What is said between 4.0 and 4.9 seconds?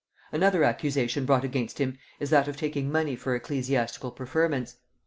preferments.